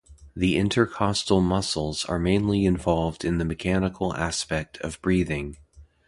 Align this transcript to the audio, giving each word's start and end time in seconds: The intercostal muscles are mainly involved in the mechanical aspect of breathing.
The 0.35 0.57
intercostal 0.57 1.41
muscles 1.41 2.05
are 2.05 2.17
mainly 2.17 2.65
involved 2.65 3.23
in 3.23 3.37
the 3.37 3.45
mechanical 3.45 4.15
aspect 4.15 4.77
of 4.79 4.99
breathing. 5.03 5.57